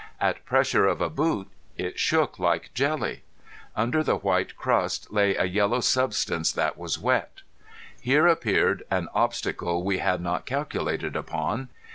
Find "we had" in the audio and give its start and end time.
9.83-10.19